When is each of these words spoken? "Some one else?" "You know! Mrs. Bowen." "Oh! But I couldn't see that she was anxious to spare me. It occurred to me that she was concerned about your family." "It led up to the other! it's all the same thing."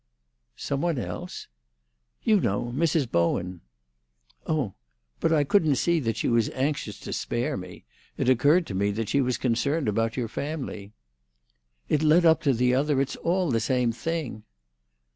"Some 0.57 0.81
one 0.81 0.97
else?" 0.97 1.47
"You 2.23 2.39
know! 2.41 2.73
Mrs. 2.75 3.07
Bowen." 3.07 3.61
"Oh! 4.47 4.73
But 5.19 5.31
I 5.31 5.43
couldn't 5.43 5.75
see 5.75 5.99
that 5.99 6.17
she 6.17 6.27
was 6.27 6.49
anxious 6.55 6.99
to 7.01 7.13
spare 7.13 7.55
me. 7.55 7.85
It 8.17 8.27
occurred 8.27 8.65
to 8.65 8.73
me 8.73 8.89
that 8.93 9.09
she 9.09 9.21
was 9.21 9.37
concerned 9.37 9.87
about 9.87 10.17
your 10.17 10.27
family." 10.27 10.91
"It 11.87 12.01
led 12.01 12.25
up 12.25 12.41
to 12.45 12.53
the 12.53 12.73
other! 12.73 12.99
it's 12.99 13.15
all 13.17 13.51
the 13.51 13.59
same 13.59 13.91
thing." 13.91 14.41